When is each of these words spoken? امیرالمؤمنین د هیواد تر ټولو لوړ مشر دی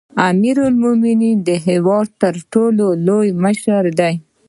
امیرالمؤمنین 0.29 1.37
د 1.47 1.49
هیواد 1.67 2.07
تر 2.21 2.33
ټولو 2.53 2.85
لوړ 3.05 3.25
مشر 3.43 3.83
دی 3.99 4.13